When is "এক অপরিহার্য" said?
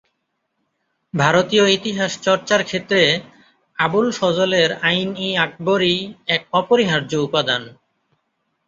6.27-7.11